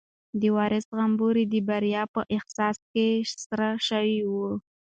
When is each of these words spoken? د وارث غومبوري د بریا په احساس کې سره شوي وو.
د 0.39 0.43
وارث 0.55 0.85
غومبوري 0.95 1.45
د 1.49 1.55
بریا 1.67 2.03
په 2.13 2.21
احساس 2.35 2.77
کې 2.91 3.07
سره 3.45 3.67
شوي 3.87 4.19
وو. 4.31 4.49